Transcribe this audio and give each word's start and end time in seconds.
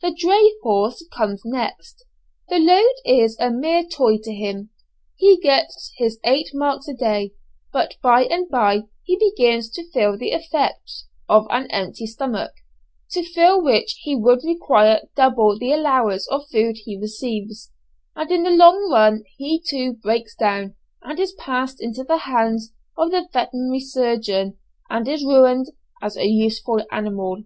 The 0.00 0.10
dray 0.18 0.54
horse 0.62 1.04
comes 1.14 1.42
next, 1.44 2.06
the 2.48 2.58
load 2.58 2.94
is 3.04 3.36
a 3.38 3.50
mere 3.50 3.84
toy 3.84 4.16
to 4.22 4.32
him, 4.32 4.70
he 5.16 5.36
gets 5.38 5.92
his 5.98 6.18
eight 6.24 6.48
marks 6.54 6.88
a 6.88 6.94
day, 6.94 7.34
but 7.74 7.96
by 8.02 8.24
and 8.24 8.48
bye 8.48 8.84
he 9.04 9.18
begins 9.18 9.68
to 9.72 9.84
feel 9.90 10.16
the 10.16 10.30
effects 10.30 11.08
of 11.28 11.46
an 11.50 11.70
empty 11.70 12.06
stomach, 12.06 12.52
to 13.10 13.22
fill 13.22 13.62
which 13.62 13.98
he 14.00 14.16
would 14.16 14.40
require 14.44 15.02
double 15.14 15.58
the 15.58 15.72
allowance 15.72 16.26
of 16.28 16.48
food 16.50 16.76
he 16.86 16.98
receives; 16.98 17.70
and 18.14 18.30
in 18.32 18.44
the 18.44 18.50
long 18.50 18.88
run 18.90 19.24
he 19.36 19.60
too 19.60 19.92
breaks 19.92 20.34
down 20.34 20.74
and 21.02 21.20
is 21.20 21.32
passed 21.32 21.82
into 21.82 22.02
the 22.02 22.16
hands 22.32 22.72
of 22.96 23.10
the 23.10 23.28
veterinary 23.30 23.80
surgeon, 23.80 24.56
and 24.88 25.06
is 25.06 25.22
ruined 25.22 25.66
as 26.00 26.16
a 26.16 26.24
useful 26.24 26.80
animal. 26.90 27.42